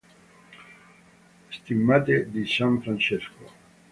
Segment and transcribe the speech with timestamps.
[1.51, 2.57] Stimmate di S.
[2.81, 3.45] Francesco.